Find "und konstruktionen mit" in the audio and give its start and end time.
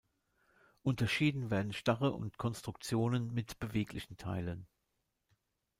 2.13-3.59